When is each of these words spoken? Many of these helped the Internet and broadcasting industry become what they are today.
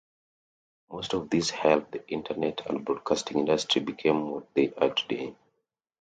Many 0.91 1.07
of 1.13 1.29
these 1.29 1.51
helped 1.51 1.91
the 1.91 2.07
Internet 2.09 2.65
and 2.65 2.83
broadcasting 2.83 3.37
industry 3.37 3.83
become 3.83 4.31
what 4.31 4.51
they 4.55 4.73
are 4.73 4.89
today. 4.89 5.35